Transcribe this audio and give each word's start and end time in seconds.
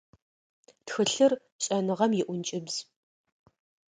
Тхылъыр- 0.85 1.33
шӏэныгъэм 1.63 2.11
иӏункӏыбз. 2.21 2.75